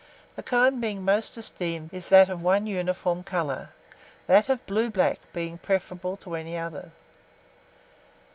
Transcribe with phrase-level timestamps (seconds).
[0.35, 3.69] The kind most esteemed is that of one uniform colour,
[4.25, 6.89] that of blue black being preferable to any other.